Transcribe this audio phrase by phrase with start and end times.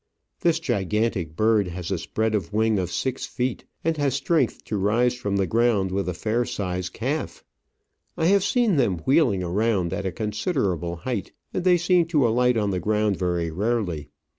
[0.39, 4.75] This gigantic bird has a spread of wing of six feet, and has strength to
[4.77, 7.43] rise from the ground with a fair sized calf.
[8.17, 12.57] I have seen them wheeling around at a considerable height, and they seem to alight
[12.57, 14.09] on the ground very rarely.